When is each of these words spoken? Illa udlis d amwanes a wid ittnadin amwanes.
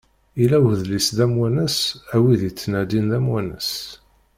Illa 0.43 0.57
udlis 0.67 1.07
d 1.17 1.19
amwanes 1.25 1.77
a 2.15 2.17
wid 2.23 2.41
ittnadin 2.49 3.09
amwanes. 3.17 3.71